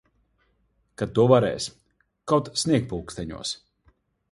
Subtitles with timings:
[1.01, 1.67] Kad to varēs.
[2.33, 3.55] Kaut sniegpulksteņos.